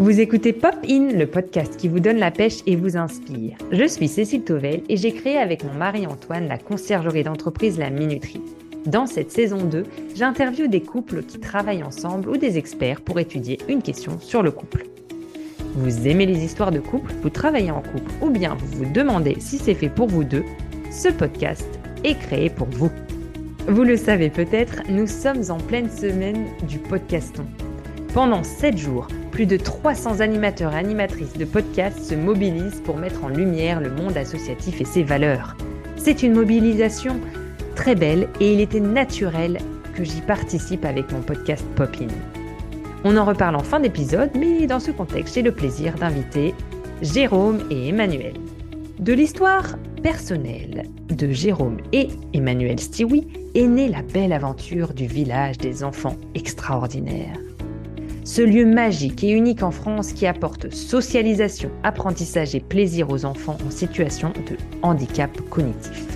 [0.00, 3.58] Vous écoutez Pop In, le podcast qui vous donne la pêche et vous inspire.
[3.70, 7.90] Je suis Cécile Tovel et j'ai créé avec mon mari Antoine la conciergerie d'entreprise La
[7.90, 8.40] Minuterie.
[8.86, 9.84] Dans cette saison 2,
[10.16, 14.50] j'interviewe des couples qui travaillent ensemble ou des experts pour étudier une question sur le
[14.50, 14.86] couple.
[15.74, 19.36] Vous aimez les histoires de couple, vous travaillez en couple ou bien vous vous demandez
[19.38, 20.44] si c'est fait pour vous deux,
[20.90, 21.68] ce podcast
[22.04, 22.90] est créé pour vous.
[23.68, 27.44] Vous le savez peut-être, nous sommes en pleine semaine du podcaston.
[28.12, 33.22] Pendant 7 jours, plus de 300 animateurs et animatrices de podcasts se mobilisent pour mettre
[33.22, 35.56] en lumière le monde associatif et ses valeurs.
[35.96, 37.20] C'est une mobilisation
[37.76, 39.58] très belle et il était naturel
[39.94, 42.08] que j'y participe avec mon podcast Popin.
[43.04, 46.52] On en reparle en fin d'épisode, mais dans ce contexte, j'ai le plaisir d'inviter
[47.02, 48.34] Jérôme et Emmanuel.
[48.98, 55.58] De l'histoire personnelle de Jérôme et Emmanuel Stewie est née la belle aventure du village
[55.58, 57.38] des enfants extraordinaires
[58.30, 63.58] ce lieu magique et unique en France qui apporte socialisation, apprentissage et plaisir aux enfants
[63.66, 66.06] en situation de handicap cognitif.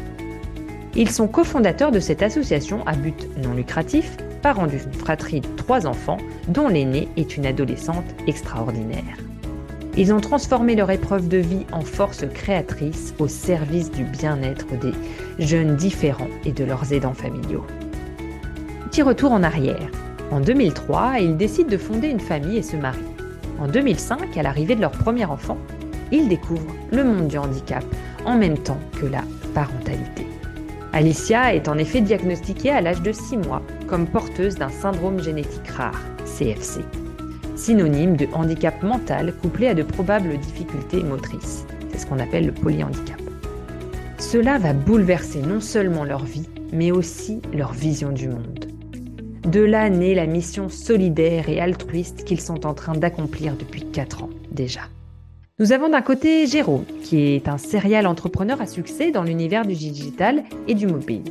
[0.95, 5.89] Ils sont cofondateurs de cette association à but non lucratif, parents d'une fratrie de trois
[5.89, 9.17] enfants, dont l'aîné est une adolescente extraordinaire.
[9.97, 14.93] Ils ont transformé leur épreuve de vie en force créatrice au service du bien-être des
[15.45, 17.67] jeunes différents et de leurs aidants familiaux.
[18.89, 19.91] Petit retour en arrière.
[20.30, 23.00] En 2003, ils décident de fonder une famille et se marient.
[23.61, 25.58] En 2005, à l'arrivée de leur premier enfant,
[26.11, 27.84] ils découvrent le monde du handicap
[28.25, 29.22] en même temps que la
[29.55, 30.27] parentalité.
[30.92, 35.69] Alicia est en effet diagnostiquée à l'âge de 6 mois comme porteuse d'un syndrome génétique
[35.69, 36.81] rare, CFC,
[37.56, 41.66] synonyme de handicap mental couplé à de probables difficultés motrices.
[41.91, 43.20] C'est ce qu'on appelle le polyhandicap.
[44.19, 48.64] Cela va bouleverser non seulement leur vie, mais aussi leur vision du monde.
[49.45, 54.25] De là naît la mission solidaire et altruiste qu'ils sont en train d'accomplir depuis 4
[54.25, 54.81] ans déjà.
[55.59, 59.75] Nous avons d'un côté Jérôme, qui est un serial entrepreneur à succès dans l'univers du
[59.75, 61.22] digital et du mobile.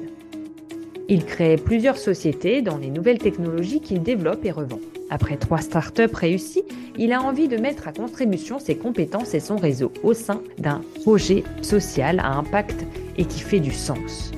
[1.10, 4.80] Il crée plusieurs sociétés dans les nouvelles technologies qu'il développe et revend.
[5.10, 6.64] Après trois startups réussies,
[6.98, 10.82] il a envie de mettre à contribution ses compétences et son réseau au sein d'un
[11.02, 12.86] projet social à impact
[13.18, 14.32] et qui fait du sens.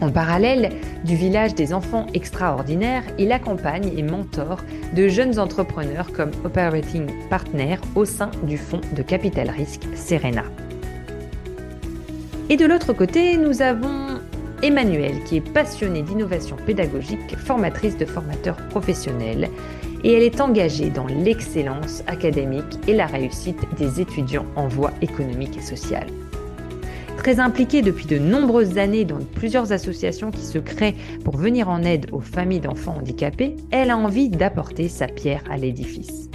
[0.00, 0.72] En parallèle
[1.04, 4.58] du village des enfants extraordinaires, il accompagne et mentor
[4.94, 10.44] de jeunes entrepreneurs comme operating partner au sein du fonds de capital risque Serena.
[12.50, 14.20] Et de l'autre côté, nous avons
[14.62, 19.48] Emmanuel qui est passionnée d'innovation pédagogique, formatrice de formateurs professionnels
[20.04, 25.56] et elle est engagée dans l'excellence académique et la réussite des étudiants en voie économique
[25.56, 26.06] et sociale.
[27.26, 30.94] Très impliquée depuis de nombreuses années dans plusieurs associations qui se créent
[31.24, 35.56] pour venir en aide aux familles d'enfants handicapés, elle a envie d'apporter sa pierre à
[35.56, 36.30] l'édifice.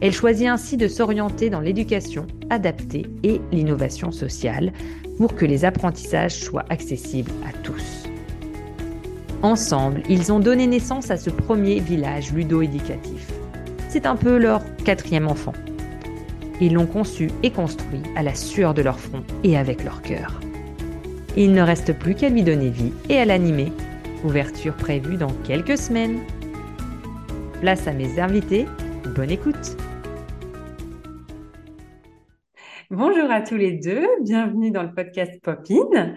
[0.00, 4.72] Elle choisit ainsi de s'orienter dans l'éducation adaptée et l'innovation sociale
[5.18, 8.04] pour que les apprentissages soient accessibles à tous.
[9.42, 13.26] Ensemble, ils ont donné naissance à ce premier village ludo-éducatif.
[13.88, 15.52] C'est un peu leur quatrième enfant.
[16.60, 20.40] Ils l'ont conçu et construit à la sueur de leur front et avec leur cœur.
[21.36, 23.72] Il ne reste plus qu'à lui donner vie et à l'animer.
[24.24, 26.20] Ouverture prévue dans quelques semaines.
[27.60, 28.66] Place à mes invités.
[29.16, 29.76] Bonne écoute.
[32.90, 36.14] Bonjour à tous les deux, bienvenue dans le podcast Popin.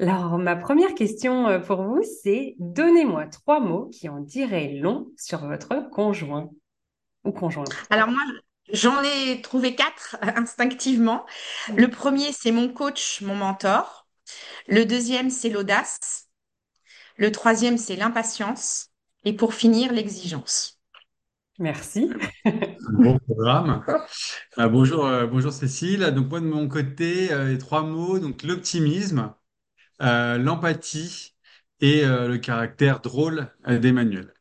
[0.00, 5.06] Alors, ma première question euh, pour vous, c'est donnez-moi trois mots qui en diraient long
[5.16, 6.50] sur votre conjoint
[7.24, 7.70] ou conjointe.
[7.90, 8.20] Alors moi,
[8.72, 11.24] J'en ai trouvé quatre instinctivement.
[11.76, 14.06] Le premier, c'est mon coach, mon mentor.
[14.68, 16.28] Le deuxième, c'est l'audace.
[17.16, 18.90] Le troisième, c'est l'impatience.
[19.24, 20.76] Et pour finir, l'exigence.
[21.58, 22.10] Merci.
[22.92, 23.82] Bon programme.
[24.58, 26.00] Euh, bonjour, euh, bonjour Cécile.
[26.14, 29.32] Donc moi de mon côté, euh, les trois mots, donc l'optimisme,
[30.00, 31.34] l'empathie
[31.80, 34.35] et le caractère drôle d'Emmanuel.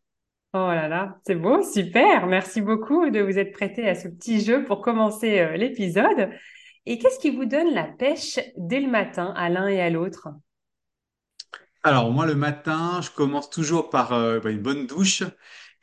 [0.58, 2.28] Oh là là, c'est beau, super.
[2.28, 6.30] Merci beaucoup de vous être prêté à ce petit jeu pour commencer euh, l'épisode.
[6.86, 10.30] Et qu'est-ce qui vous donne la pêche dès le matin à l'un et à l'autre?
[11.84, 15.24] Alors moi le matin, je commence toujours par euh, bah, une bonne douche.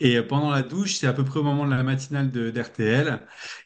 [0.01, 3.21] Et euh, pendant la douche, c'est à peu près au moment de la matinale d'RTL.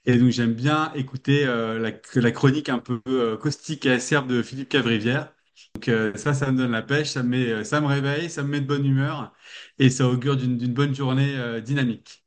[0.06, 3.00] Et donc j'aime bien écouter la, la, chronique un peu
[3.40, 5.35] caustique et acerbe de Philippe Cavrivière.
[5.76, 8.61] Donc ça, ça me donne la pêche, ça me, ça me réveille, ça me met
[8.61, 9.34] de bonne humeur
[9.78, 12.25] et ça augure d'une bonne journée euh, dynamique.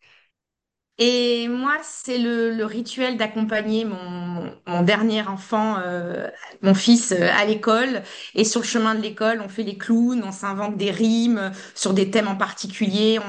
[1.01, 6.27] Et moi, c'est le, rituel d'accompagner mon, dernier enfant, euh,
[6.61, 8.03] mon fils, euh, à l'école.
[8.35, 11.93] Et sur le chemin de l'école, on fait les clowns, on s'invente des rimes sur
[11.93, 13.19] des thèmes en particulier,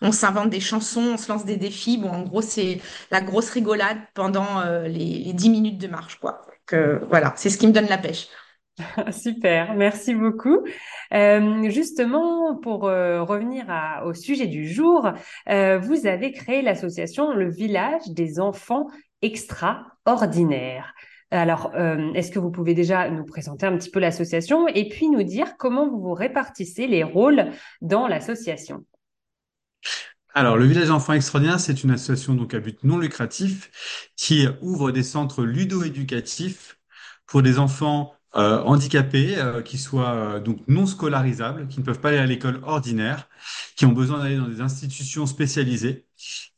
[0.00, 1.96] on, s'invente des chansons, on se lance des défis.
[1.96, 2.80] Bon, en gros, c'est
[3.12, 6.44] la grosse rigolade pendant euh, les, les 10 minutes de marche, quoi.
[6.72, 8.28] Euh, voilà, c'est ce qui me donne la pêche.
[9.12, 10.60] Super, merci beaucoup.
[11.12, 13.66] Euh, justement, pour euh, revenir
[14.04, 15.10] au sujet du jour,
[15.48, 18.86] euh, vous avez créé l'association Le Village des enfants
[19.20, 20.94] extraordinaires.
[21.30, 21.74] Alors,
[22.14, 25.56] est-ce que vous pouvez déjà nous présenter un petit peu l'association et puis nous dire
[25.56, 27.46] comment vous vous répartissez les rôles
[27.80, 28.84] dans l'association?
[30.34, 34.90] Alors, le Village Enfants Extraordinaires, c'est une association donc à but non lucratif qui ouvre
[34.90, 36.78] des centres ludo-éducatifs
[37.24, 42.00] pour des enfants euh, handicapés euh, qui soient euh, donc non scolarisables, qui ne peuvent
[42.00, 43.28] pas aller à l'école ordinaire,
[43.76, 46.06] qui ont besoin d'aller dans des institutions spécialisées.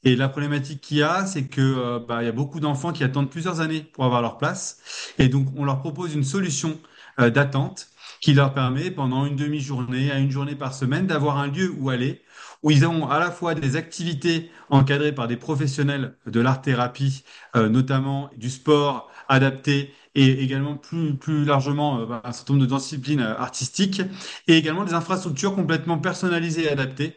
[0.05, 2.93] Et la problématique qu'il y a, c'est que euh, bah, il y a beaucoup d'enfants
[2.93, 4.79] qui attendent plusieurs années pour avoir leur place,
[5.19, 6.79] et donc on leur propose une solution
[7.19, 7.88] euh, d'attente
[8.20, 11.91] qui leur permet pendant une demi-journée à une journée par semaine d'avoir un lieu où
[11.91, 12.23] aller
[12.65, 17.23] où ils ont à la fois des activités encadrées par des professionnels de l'art-thérapie,
[17.57, 22.75] euh, notamment du sport adapté et également plus, plus largement euh, un certain nombre de
[22.75, 24.03] disciplines euh, artistiques,
[24.49, 27.17] et également des infrastructures complètement personnalisées et adaptées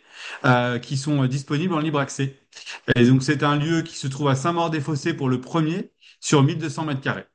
[0.81, 2.39] qui sont disponibles en libre accès.
[2.95, 6.85] Et donc c'est un lieu qui se trouve à Saint-Maur-des-Fossés pour le premier sur 1200
[6.85, 7.25] mètres carrés.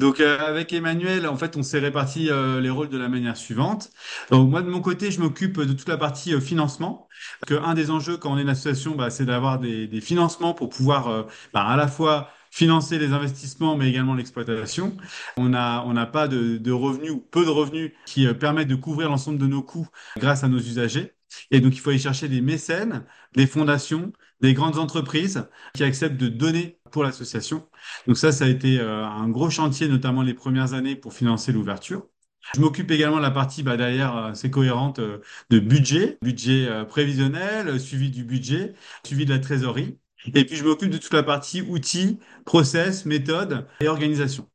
[0.00, 3.36] Donc euh, avec Emmanuel, en fait, on s'est réparti euh, les rôles de la manière
[3.36, 3.90] suivante.
[4.30, 7.06] Donc moi de mon côté, je m'occupe de toute la partie euh, financement.
[7.46, 10.54] Que un des enjeux quand on est une association, bah, c'est d'avoir des, des financements
[10.54, 14.96] pour pouvoir euh, bah, à la fois financer les investissements, mais également l'exploitation.
[15.36, 18.68] On a on n'a pas de, de revenus ou peu de revenus qui euh, permettent
[18.68, 19.88] de couvrir l'ensemble de nos coûts
[20.18, 21.12] grâce à nos usagers.
[21.50, 23.04] Et donc il faut aller chercher des mécènes,
[23.34, 27.68] des fondations, des grandes entreprises qui acceptent de donner pour l'association.
[28.06, 31.52] Donc ça, ça a été euh, un gros chantier, notamment les premières années pour financer
[31.52, 32.06] l'ouverture.
[32.54, 35.18] Je m'occupe également de la partie bah, derrière, euh, c'est cohérente, euh,
[35.50, 39.98] de budget, budget euh, prévisionnel, euh, suivi du budget, suivi de la trésorerie.
[40.34, 44.46] Et puis je m'occupe de toute la partie outils, process, méthode et organisation.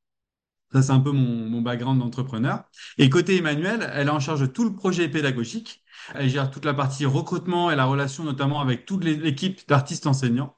[0.73, 2.63] Ça, c'est un peu mon, mon background d'entrepreneur.
[2.97, 5.83] Et côté Emmanuel, elle est en charge de tout le projet pédagogique.
[6.13, 10.57] Elle gère toute la partie recrutement et la relation notamment avec toute l'équipe d'artistes enseignants.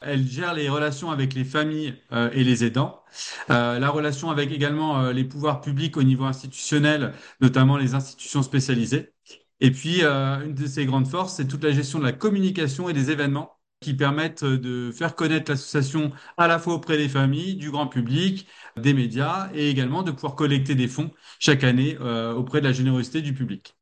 [0.00, 3.02] Elle gère les relations avec les familles euh, et les aidants,
[3.50, 8.42] Euh, la relation avec également euh, les pouvoirs publics au niveau institutionnel, notamment les institutions
[8.42, 9.12] spécialisées.
[9.60, 12.92] Et puis, une de ses grandes forces, c'est toute la gestion de la communication et
[12.92, 17.70] des événements qui permettent de faire connaître l'association à la fois auprès des familles, du
[17.70, 18.46] grand public,
[18.76, 21.96] des médias, et également de pouvoir collecter des fonds chaque année
[22.36, 23.76] auprès de la générosité du public.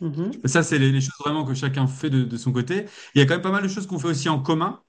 [0.00, 0.32] Mhm.
[0.46, 2.86] Ça, c'est les, les choses vraiment que chacun fait de, de son côté.
[3.14, 4.82] Il y a quand même pas mal de choses qu'on fait aussi en commun.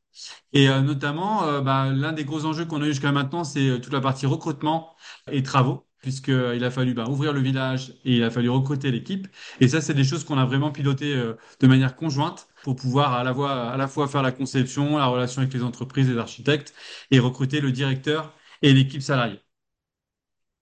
[0.54, 3.70] Et euh, notamment, euh, bah, l'un des gros enjeux qu'on a eu jusqu'à maintenant, c'est
[3.70, 4.96] euh, toute la partie recrutement
[5.32, 9.28] et travaux, puisqu'il a fallu bah, ouvrir le village et il a fallu recruter l'équipe.
[9.60, 11.16] Et ça, c'est des choses qu'on a vraiment pilotées
[11.60, 15.64] de manière conjointe pour pouvoir à la fois, faire la conception, la relation avec les
[15.64, 16.74] entreprises, les architectes
[17.12, 19.42] et recruter le directeur et l'équipe salariée.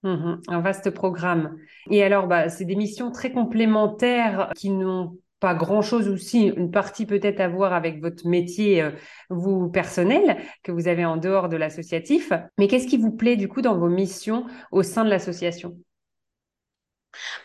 [0.02, 1.58] Mhm, un vaste programme.
[1.90, 7.06] Et alors, bah, c'est des missions très complémentaires qui n'ont pas grand-chose aussi, une partie
[7.06, 8.90] peut-être à voir avec votre métier, euh,
[9.30, 12.32] vous personnel, que vous avez en dehors de l'associatif.
[12.58, 15.76] Mais qu'est-ce qui vous plaît du coup dans vos missions au sein de l'association?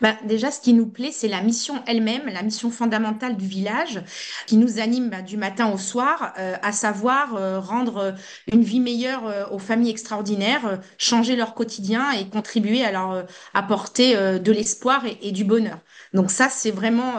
[0.00, 4.02] Bah, déjà, ce qui nous plaît, c'est la mission elle-même, la mission fondamentale du village,
[4.46, 8.12] qui nous anime bah, du matin au soir, euh, à savoir euh, rendre euh,
[8.52, 14.52] une vie meilleure aux familles extraordinaires, changer leur quotidien et contribuer à leur apporter de
[14.52, 15.78] l'espoir et, du bonheur.
[16.12, 17.14] Donc ça, c'est vraiment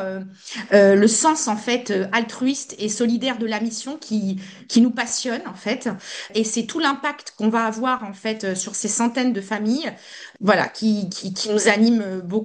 [0.72, 5.54] le sens en fait altruiste et solidaire de la mission qui qui nous passionne en
[5.54, 5.90] fait,
[6.34, 9.92] et c'est tout l'impact qu'on va avoir en fait sur ces centaines de familles
[10.40, 12.37] voilà, qui, qui nous anime beaucoup.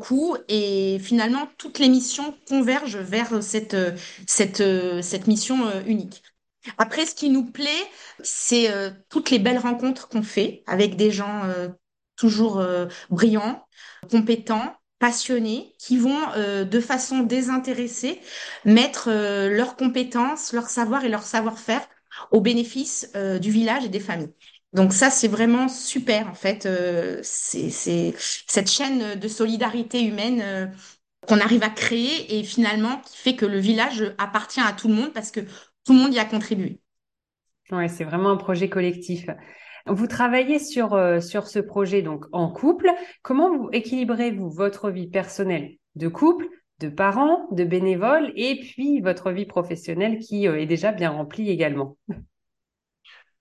[0.49, 3.75] Et finalement, toutes les missions convergent vers cette,
[5.27, 6.23] mission euh, unique.
[6.79, 7.69] Après, ce qui nous plaît,
[8.23, 11.69] c'est euh, toutes les belles rencontres qu'on fait avec des gens euh,
[12.17, 12.65] toujours
[13.11, 13.67] brillants,
[14.09, 18.21] compétents, passionnés, qui vont de façon désintéressée
[18.65, 21.85] mettre leurs compétences, leur savoir et leur savoir-faire
[22.31, 24.33] au bénéfice du village et des familles.
[24.73, 26.65] Donc ça, c'est vraiment super en fait.
[26.67, 27.71] Euh, c'est,
[28.19, 30.67] cette chaîne de solidarité humaine euh,
[31.27, 34.95] qu'on arrive à créer et finalement qui fait que le village appartient à tout le
[34.95, 35.41] monde parce que
[35.85, 36.81] tout le monde y a contribué.
[37.71, 39.27] Ouais, c'est vraiment un projet collectif.
[39.87, 42.91] Vous travaillez sur, euh, sur ce projet donc en couple.
[43.23, 46.49] Comment vous équilibrez-vous votre vie personnelle de couple,
[46.79, 51.99] de parents, de bénévoles et puis votre vie professionnelle qui est déjà bien remplie également?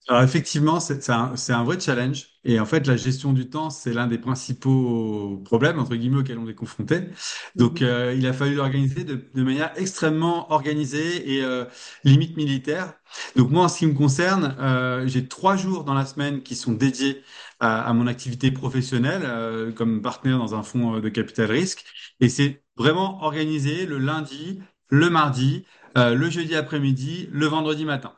[0.07, 2.27] Alors effectivement, c'est c'est un, c'est un vrai challenge.
[2.43, 6.39] Et en fait, la gestion du temps, c'est l'un des principaux problèmes, entre guillemets, auxquels
[6.39, 7.01] on est confronté.
[7.55, 7.87] Donc, Mhm.
[7.87, 11.65] euh, il a fallu l'organiser de, de manière extrêmement organisée et euh,
[12.03, 12.93] limite militaire.
[13.35, 16.55] Donc, moi, en ce qui me concerne, euh, j'ai trois jours dans la semaine qui
[16.55, 17.21] sont dédiés
[17.59, 21.85] à, à mon activité professionnelle euh, comme partenaire dans un fonds euh, de capital risque.
[22.19, 25.63] Et c'est vraiment organisé le lundi, le mardi,
[25.97, 28.13] euh, le jeudi après-midi, le vendredi matin.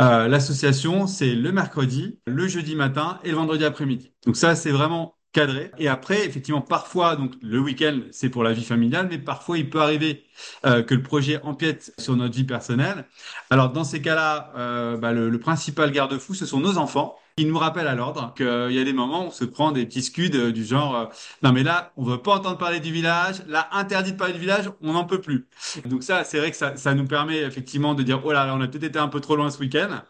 [0.00, 4.12] Euh, l'association, c'est le mercredi, le jeudi matin et le vendredi après-midi.
[4.26, 5.70] Donc ça, c'est vraiment cadré.
[5.78, 9.68] Et après, effectivement, parfois, donc le week-end, c'est pour la vie familiale, mais parfois, il
[9.68, 10.24] peut arriver
[10.64, 13.06] euh, que le projet empiète sur notre vie personnelle.
[13.50, 17.16] Alors, dans ces cas-là, euh, bah, le, le principal garde-fou, ce sont nos enfants.
[17.36, 19.86] Qui nous rappellent à l'ordre qu'il y a des moments où on se prend des
[19.86, 21.06] petits scuds euh, du genre euh,
[21.42, 23.42] non mais là on veut pas entendre parler du village.
[23.48, 25.48] Là interdit de parler du village on n'en peut plus.
[25.84, 28.54] Donc ça c'est vrai que ça, ça nous permet effectivement de dire oh là là
[28.54, 30.02] on a peut-être été un peu trop loin ce week-end.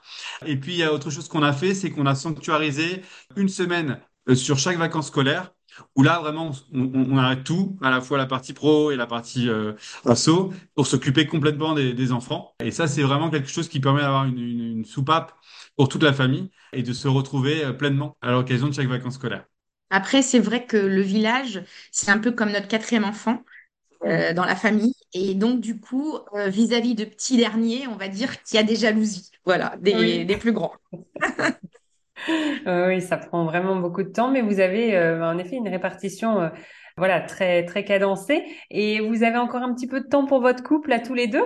[0.46, 3.02] Et puis, il y a autre chose qu'on a fait, c'est qu'on a sanctuarisé
[3.36, 5.52] une semaine euh, sur chaque vacances scolaires,
[5.96, 9.48] où là, vraiment, on, arrête tout, à la fois la partie pro et la partie
[9.48, 9.72] euh,
[10.74, 12.54] pour s'occuper complètement des, des enfants.
[12.62, 15.34] Et ça, c'est vraiment quelque chose qui permet d'avoir une, une- une soupape
[15.76, 19.14] pour toute la famille et de se retrouver euh, pleinement à l'occasion de chaque vacances
[19.14, 19.46] scolaires.
[19.90, 21.62] Après, c'est vrai que le village,
[21.92, 23.42] c'est un peu comme notre quatrième enfant
[24.06, 24.94] euh, dans la famille.
[25.14, 28.64] Et donc, du coup, euh, vis-à-vis de petits derniers, on va dire qu'il y a
[28.64, 30.24] des jalousies, voilà, des, Oui.
[30.24, 30.74] des plus grands.
[32.66, 35.68] Euh, oui, ça prend vraiment beaucoup de temps, mais vous avez euh, en effet une
[35.68, 36.48] répartition euh,
[36.96, 38.44] voilà, très, très cadencée.
[38.70, 41.26] Et vous avez encore un petit peu de temps pour votre couple à tous les
[41.26, 41.44] deux?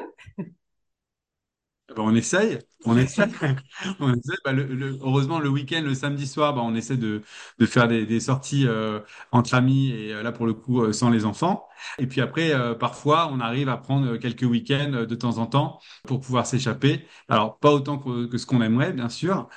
[1.97, 3.25] Ben, on essaye, on essaye,
[4.00, 4.37] on essaye.
[4.45, 7.23] Bah, le- heureusement, le week-end, le samedi soir, bah, on essaie de,
[7.59, 9.00] de faire des, sorties euh,
[9.33, 11.66] entre amis et euh, là pour le coup euh, sans les enfants.
[11.99, 15.80] Et puis après, euh, parfois, on arrive à prendre quelques week-ends de temps en temps
[16.07, 17.07] pour pouvoir s'échapper.
[17.28, 19.49] Alors pas autant que, ce qu'on aimerait, bien sûr,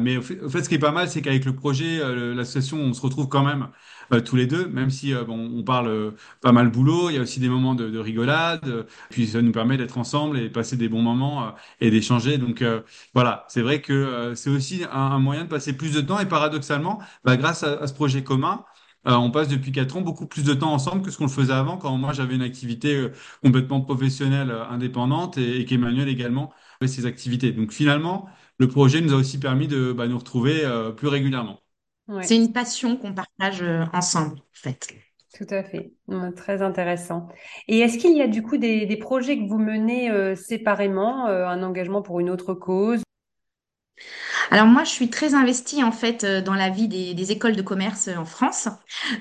[0.00, 2.92] mais au fait, ce qui est pas mal, c'est qu'avec le projet, euh, l'association, on
[2.92, 3.68] se retrouve quand même
[4.12, 7.10] euh, tous les deux, même si euh, bon, on parle euh, pas mal boulot.
[7.10, 8.86] Il y a aussi des moments de, de rigolade.
[9.10, 11.54] Puis ça nous permet d'être ensemble et passer des bons moments.
[11.80, 12.38] et d'échanger.
[12.38, 12.64] Donc
[13.14, 17.00] voilà, c'est vrai que c'est aussi un, moyen de passer plus de temps et paradoxalement,
[17.24, 18.64] bah, grâce à, à ce projet commun,
[19.04, 21.52] on passe depuis quatre ans beaucoup plus de temps ensemble que ce qu'on le faisait
[21.52, 23.08] avant quand moi j'avais une activité
[23.42, 27.52] complètement professionnelle, indépendante et, qu'Emmanuel également avait ses activités.
[27.52, 30.62] Donc finalement, le projet nous a aussi permis de bah, nous retrouver
[30.96, 31.60] plus régulièrement.
[32.20, 34.88] C'est une passion qu'on partage euh, ensemble, en fait.
[35.34, 35.92] tout à fait.
[36.08, 37.28] Ouais, Très intéressant.
[37.68, 41.26] Et est-ce qu'il y a du coup des, des projets que vous menez euh, séparément,
[41.28, 43.02] euh, un engagement pour une autre cause?
[44.52, 47.54] Alors moi, je suis très investie en fait euh, dans la vie des, des écoles
[47.54, 48.68] de commerce euh, en France.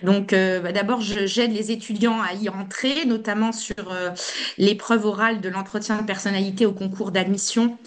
[0.01, 4.09] Donc euh, bah, d'abord, je- j'aide les étudiants à y rentrer, notamment sur euh,
[4.57, 7.77] l'épreuve orale de l'entretien de personnalité au concours d'admission.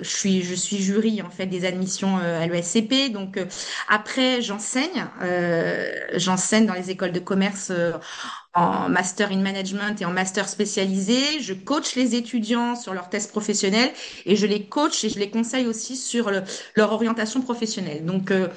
[0.00, 3.08] Je suis, je suis jury en fait des admissions euh, à l'ESCP.
[3.08, 3.46] Donc euh,
[3.88, 7.92] après, j'enseigne, euh, j'enseigne dans les écoles de commerce euh,
[8.54, 11.40] en master in management et en master spécialisé.
[11.40, 13.90] Je coach les étudiants sur leurs tests professionnels
[14.26, 16.42] et je les coach et je les conseille aussi sur le-
[16.76, 18.04] leur orientation professionnelle.
[18.04, 18.48] Donc, euh,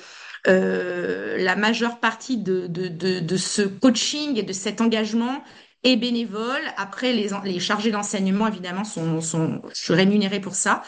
[0.47, 5.43] euh, la majeure partie de, de, de, de ce coaching et de cet engagement
[5.83, 6.61] est bénévole.
[6.77, 10.81] Après, les, les chargés d'enseignement, évidemment, sont, sont, je suis rémunérée pour ça.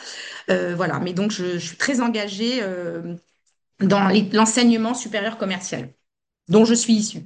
[0.49, 0.99] Euh, voilà.
[0.99, 3.15] Mais donc, je, je suis très engagée euh,
[3.79, 5.93] dans l'enseignement supérieur commercial,
[6.49, 7.23] dont je suis issue.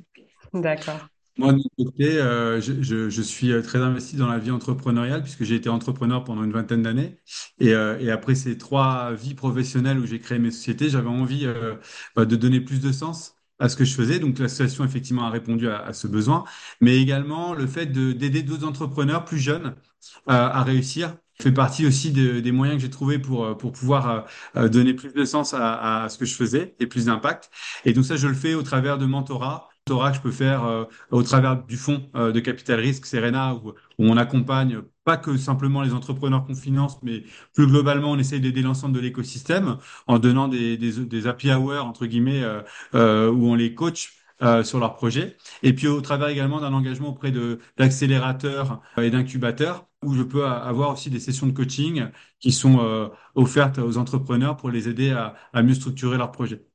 [0.53, 1.09] D'accord.
[1.39, 5.46] Moi, de mon côté, euh, je, suis euh, très investi dans la vie entrepreneuriale puisque
[5.46, 7.17] j'ai été entrepreneur pendant une vingtaine d'années.
[7.62, 11.48] Et, euh, après ces trois vies professionnelles où j'ai créé mes sociétés, j'avais envie
[12.15, 14.19] bah, de donner plus de sens à ce que je faisais.
[14.19, 16.43] Donc l'association effectivement a répondu à, ce besoin,
[16.81, 19.75] mais également le fait de d'aider d'autres entrepreneurs plus jeunes
[20.27, 24.93] à réussir fait partie aussi de- des moyens que j'ai trouvés pour, pour pouvoir donner
[24.93, 27.50] plus de sens à, à ce que je faisais et plus d'impact.
[27.86, 30.86] Et donc ça, je le fais au travers de mentorat, que je peux faire euh,
[31.12, 35.81] au travers du fonds euh, de capital risque Serena, où, on accompagne pas que simplement
[35.81, 39.77] les entrepreneurs qu'on finance, mais plus globalement, on essaye d'aider l'ensemble de l'écosystème
[40.08, 42.43] en donnant des, des, des happy hours, entre guillemets,
[42.96, 44.15] euh, où on les coach
[44.63, 45.36] sur leurs projets.
[45.63, 50.46] Et puis au travers également d'un engagement auprès de d'accélérateurs et d'incubateurs, où je peux
[50.46, 52.05] avoir aussi des sessions de coaching
[52.39, 56.68] qui sont offertes aux entrepreneurs pour les aider à, à mieux structurer leurs projets.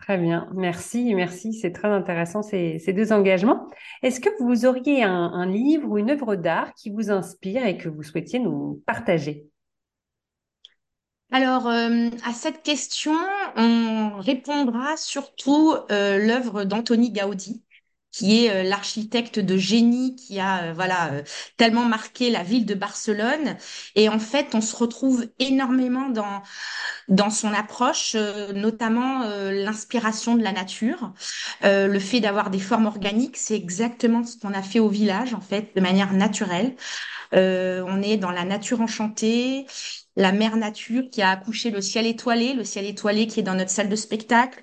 [0.00, 0.48] Très bien.
[0.54, 1.52] Merci, merci.
[1.52, 3.68] C'est très intéressant ces, deux engagements.
[4.02, 7.88] Est-ce que vous auriez un, livre ou une œuvre d'art qui vous inspire et que
[7.88, 9.46] vous souhaitiez nous partager?
[11.32, 13.14] Alors, euh, à cette question,
[13.56, 17.62] on répondra surtout euh, l'œuvre d'Antoni Gaudi.
[18.12, 21.10] Qui est l'architecte de génie qui a voilà
[21.56, 23.56] tellement marqué la ville de Barcelone.
[23.94, 26.42] Et en fait, on se retrouve énormément dans
[27.08, 28.16] dans son approche,
[28.54, 31.12] notamment l'inspiration de la nature,
[31.62, 35.40] le fait d'avoir des formes organiques, c'est exactement ce qu'on a fait au village en
[35.40, 36.74] fait, de manière naturelle.
[37.32, 39.66] on est dans la nature enchantée
[40.20, 43.54] la mère nature qui a accouché le ciel étoilé, le ciel étoilé qui est dans
[43.54, 44.62] notre salle de spectacle,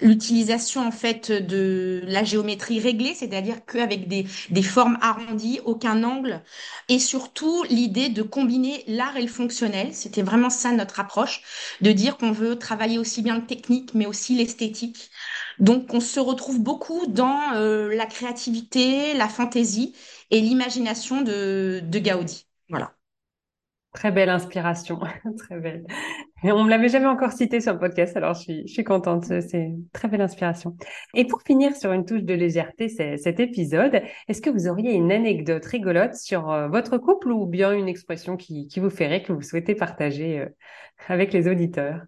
[0.00, 6.42] l'utilisation en fait de la géométrie réglée, c'est-à-dire qu'avec des, des formes arrondies, aucun angle,
[6.88, 9.94] et surtout l'idée de combiner l'art et le fonctionnel.
[9.94, 11.42] C'était vraiment ça notre approche,
[11.80, 15.10] de dire qu'on veut travailler aussi bien le technique mais aussi l'esthétique.
[15.58, 19.94] Donc on se retrouve beaucoup dans euh, la créativité, la fantaisie
[20.30, 22.46] et l'imagination de, de Gaudi.
[22.68, 22.92] Voilà.
[23.96, 25.00] Très belle inspiration,
[25.38, 25.86] très belle.
[26.42, 29.24] On me l'avait jamais encore cité sur le podcast, alors je suis, je suis contente.
[29.24, 30.76] C'est très belle inspiration.
[31.14, 35.10] Et pour finir sur une touche de légèreté, cet épisode, est-ce que vous auriez une
[35.10, 39.32] anecdote rigolote sur euh, votre couple ou bien une expression qui, qui vous ferait, que
[39.32, 40.48] vous souhaitez partager euh,
[41.08, 42.02] avec les auditeurs?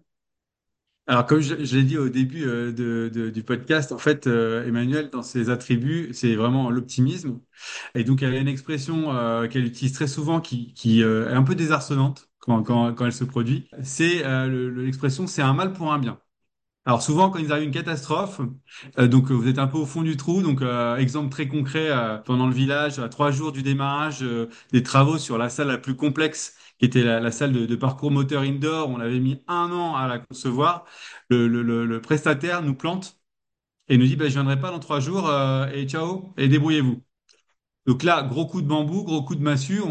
[1.09, 5.09] Alors, comme je, l'ai dit au début euh, de, du podcast, en fait, euh, Emmanuel,
[5.09, 7.39] dans ses attributs, c'est vraiment l'optimisme.
[7.95, 11.41] Et donc, elle a une expression euh, qu'elle utilise très souvent qui, qui est un
[11.41, 13.67] peu désarçonnante quand, quand, quand elle se produit.
[13.81, 16.19] C'est l'expression c'est un mal pour un bien.
[16.89, 18.41] Alors souvent, quand il arrive une catastrophe,
[18.97, 20.41] donc vous êtes un peu au fond du trou.
[20.41, 20.63] Donc
[20.97, 21.89] exemple très concret,
[22.25, 24.25] pendant le village, à trois jours du démarrage,
[24.71, 28.41] des travaux sur la salle la plus complexe qui était la, salle de, parcours moteur
[28.41, 28.89] indoor.
[28.89, 30.85] On avait mis un an à la concevoir.
[31.29, 33.21] Le, prestataire nous plante
[33.87, 37.03] et nous dit bah, Je viendrai pas dans trois jours euh, et ciao, et débrouillez-vous.
[37.85, 39.81] Donc là, gros coup de bambou, gros coup de massue.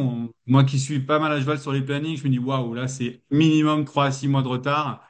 [0.46, 2.88] moi qui suis pas mal à cheval sur les plannings, je me dis waouh, là
[2.88, 5.04] c'est minimum 3 à 6 mois de retard.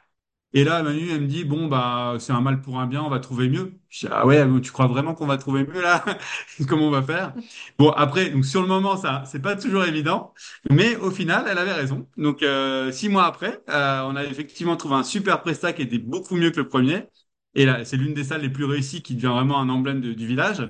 [0.53, 3.09] Et là, Manu, elle me dit, bon, bah, c'est un mal pour un bien, on
[3.09, 3.73] va trouver mieux.
[3.89, 6.03] Je dis, ah ouais, tu crois vraiment qu'on va trouver mieux là?
[6.67, 7.33] Comment on va faire?
[7.77, 10.33] Bon, après, donc sur le moment, ça, c'est pas toujours évident,
[10.71, 12.07] mais au final, elle avait raison.
[12.17, 15.99] Donc, euh, six mois après, euh, on a effectivement trouvé un super prestat qui était
[15.99, 17.07] beaucoup mieux que le premier.
[17.55, 20.27] Et là, c'est l'une des salles les plus réussies qui devient vraiment un emblème du
[20.27, 20.69] village.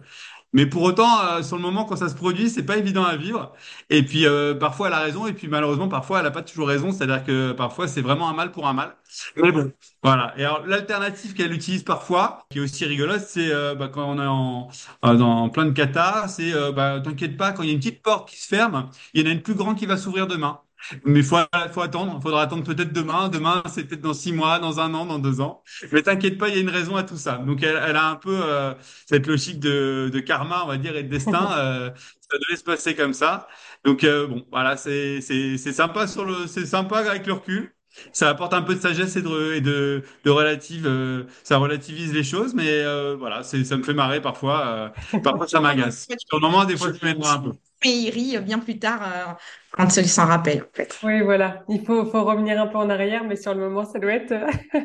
[0.54, 3.16] Mais pour autant, euh, sur le moment, quand ça se produit, c'est pas évident à
[3.18, 3.54] vivre.
[3.92, 5.28] Et puis, euh, parfois, elle a raison.
[5.28, 6.92] Et puis, malheureusement, parfois, elle a pas toujours raison.
[6.92, 8.96] C'est-à-dire que parfois, c'est vraiment un mal pour un mal.
[9.36, 9.72] Mais bon,
[10.04, 10.34] voilà.
[10.38, 14.20] Et alors, l'alternative qu'elle utilise parfois, qui est aussi rigolote, c'est euh, bah, quand on
[14.22, 14.70] est en,
[15.16, 18.30] dans plein de cata, c'est bah, t'inquiète pas, quand il y a une petite porte
[18.30, 20.62] qui se ferme, il y en a une plus grande qui va s'ouvrir demain.
[21.06, 21.38] Mais faut,
[21.72, 22.20] faut attendre.
[22.22, 23.30] Faudra attendre peut-être demain.
[23.30, 25.64] Demain, c'est peut-être dans six mois, dans un an, dans deux ans.
[25.92, 27.38] Mais t'inquiète pas, il y a une raison à tout ça.
[27.38, 28.74] Donc, elle, elle a un peu euh,
[29.08, 31.50] cette logique de, de, karma, on va dire, et de destin.
[31.60, 33.48] Euh, ça devait se passer comme ça.
[33.84, 37.74] Donc, euh, bon, voilà, c'est c'est sympa sur le, c'est sympa avec le recul.
[38.14, 42.14] Ça apporte un peu de sagesse et de, et de, de relative, euh, ça relativise
[42.14, 42.84] les choses, mais
[43.16, 44.92] voilà, c'est, ça me fait marrer parfois.
[45.24, 46.08] parfois, ça m'agace.
[46.28, 47.52] Sur le moment, des fois, je m'énerve un peu.
[47.84, 49.38] Mais il rit bien plus tard
[49.72, 51.00] quand il s'en rappelle, en fait.
[51.04, 51.64] Oui, voilà.
[51.70, 54.32] Il faut, faut revenir un peu en arrière, mais sur le moment, ça doit être
[54.32, 54.80] euh,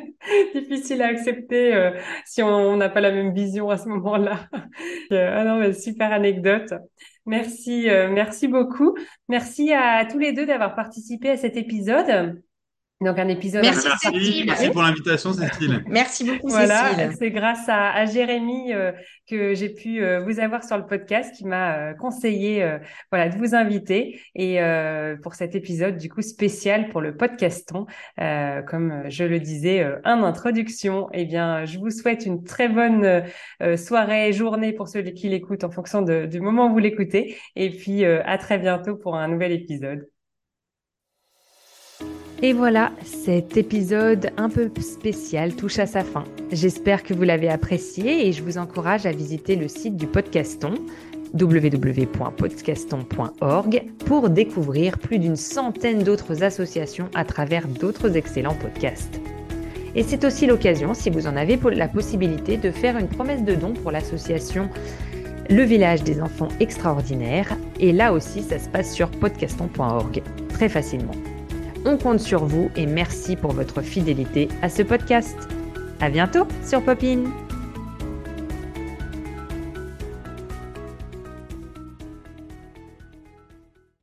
[0.55, 1.91] difficile à accepter euh,
[2.27, 4.49] si on n'a pas la même vision à ce moment-là.
[5.13, 6.73] Euh, ah non, mais super anecdote.
[7.27, 8.97] Merci, merci beaucoup.
[9.29, 12.43] Merci à tous les deux d'avoir participé à cet épisode.
[13.01, 13.63] Donc un épisode.
[13.63, 15.83] Merci, merci, merci pour l'invitation, Cécile.
[15.89, 18.93] merci beaucoup, voilà, C'est grâce à, à Jérémy euh,
[19.29, 22.65] que j'ai pu euh, vous avoir sur le podcast, qui m'a euh, conseillé,
[23.11, 24.59] voilà, de vous inviter et
[25.23, 31.09] pour cet épisode du coup spécial pour le podcaston, comme je le disais en introduction.
[31.13, 33.25] Eh bien, je vous souhaite une très bonne
[33.77, 37.71] soirée, journée pour ceux qui l'écoutent en fonction de, du moment où vous l'écoutez, et
[37.71, 40.07] puis à très bientôt pour un nouvel épisode.
[42.43, 46.25] Et voilà, cet épisode un peu spécial touche à sa fin.
[46.53, 50.75] J'espère que vous l'avez apprécié et je vous encourage à visiter le site du podcaston
[51.33, 59.21] www.podcaston.org pour découvrir plus d'une centaine d'autres associations à travers d'autres excellents podcasts.
[59.97, 63.55] Et c'est aussi l'occasion, si vous en avez la possibilité, de faire une promesse de
[63.55, 64.69] don pour l'association
[65.49, 67.57] Le Village des Enfants Extraordinaires.
[67.81, 71.15] Et là aussi, ça se passe sur podcaston.org, très facilement.
[71.85, 75.37] On compte sur vous et merci pour votre fidélité à ce podcast.
[76.01, 77.44] À bientôt sur Popine!